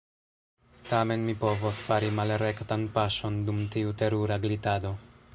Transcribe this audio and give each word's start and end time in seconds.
Tamen, 0.91 1.25
mi 1.27 1.35
povos 1.43 1.81
fari 1.89 2.09
malrektan 2.19 2.85
paŝon 2.95 3.37
dum 3.49 3.59
tiu 3.75 3.93
terura 4.03 4.39
glitado. 4.47 4.95